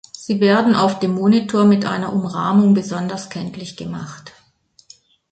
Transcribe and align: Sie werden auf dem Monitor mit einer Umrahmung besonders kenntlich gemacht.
Sie 0.17 0.39
werden 0.39 0.73
auf 0.73 0.97
dem 0.97 1.13
Monitor 1.13 1.63
mit 1.65 1.85
einer 1.85 2.11
Umrahmung 2.11 2.73
besonders 2.73 3.29
kenntlich 3.29 3.77
gemacht. 3.77 4.33